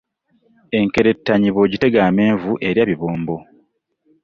[0.77, 3.37] Enkerettanyi bw'ogitega amenvu erya bibbombo.